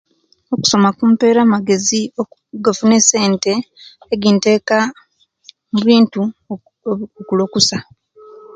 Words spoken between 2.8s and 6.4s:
esente ejinteka mubintu